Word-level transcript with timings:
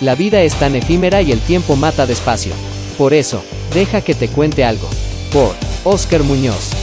La 0.00 0.14
vida 0.14 0.42
es 0.42 0.54
tan 0.54 0.76
efímera 0.76 1.22
y 1.22 1.32
el 1.32 1.40
tiempo 1.40 1.74
mata 1.74 2.06
despacio. 2.06 2.52
Por 2.98 3.14
eso, 3.14 3.42
deja 3.72 4.02
que 4.02 4.14
te 4.14 4.28
cuente 4.28 4.64
algo. 4.64 4.88
Por 5.32 5.54
Oscar 5.84 6.22
Muñoz. 6.22 6.75